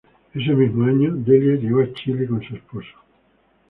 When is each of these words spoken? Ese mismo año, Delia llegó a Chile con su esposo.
Ese 0.33 0.55
mismo 0.55 0.83
año, 0.85 1.13
Delia 1.13 1.57
llegó 1.57 1.81
a 1.81 1.93
Chile 1.93 2.25
con 2.27 2.41
su 2.41 2.55
esposo. 2.55 2.97